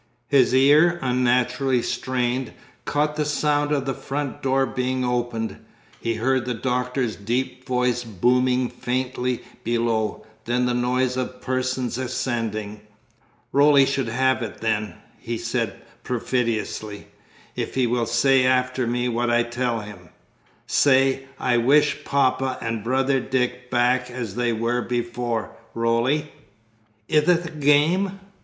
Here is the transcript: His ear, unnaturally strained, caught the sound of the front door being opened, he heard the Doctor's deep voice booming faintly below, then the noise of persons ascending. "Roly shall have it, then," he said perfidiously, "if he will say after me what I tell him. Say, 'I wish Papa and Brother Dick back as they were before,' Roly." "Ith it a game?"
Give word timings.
His 0.29 0.51
ear, 0.55 0.97
unnaturally 1.03 1.83
strained, 1.83 2.53
caught 2.85 3.17
the 3.17 3.23
sound 3.23 3.71
of 3.71 3.85
the 3.85 3.93
front 3.93 4.41
door 4.41 4.65
being 4.65 5.05
opened, 5.05 5.59
he 5.99 6.15
heard 6.15 6.45
the 6.45 6.55
Doctor's 6.55 7.15
deep 7.15 7.67
voice 7.67 8.03
booming 8.03 8.67
faintly 8.67 9.43
below, 9.63 10.25
then 10.45 10.65
the 10.65 10.73
noise 10.73 11.17
of 11.17 11.39
persons 11.39 11.99
ascending. 11.99 12.81
"Roly 13.51 13.85
shall 13.85 14.05
have 14.07 14.41
it, 14.41 14.59
then," 14.59 14.95
he 15.19 15.37
said 15.37 15.79
perfidiously, 16.03 17.05
"if 17.55 17.75
he 17.75 17.85
will 17.85 18.07
say 18.07 18.43
after 18.43 18.87
me 18.87 19.07
what 19.07 19.29
I 19.29 19.43
tell 19.43 19.81
him. 19.81 20.09
Say, 20.65 21.25
'I 21.37 21.57
wish 21.57 22.03
Papa 22.03 22.57
and 22.59 22.83
Brother 22.83 23.19
Dick 23.19 23.69
back 23.69 24.09
as 24.09 24.33
they 24.33 24.51
were 24.51 24.81
before,' 24.81 25.51
Roly." 25.75 26.31
"Ith 27.07 27.29
it 27.29 27.45
a 27.45 27.51
game?" 27.51 28.19